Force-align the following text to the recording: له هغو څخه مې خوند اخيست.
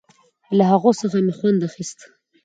له 0.57 0.63
هغو 0.71 0.91
څخه 1.01 1.17
مې 1.25 1.33
خوند 1.37 1.59
اخيست. 1.69 1.99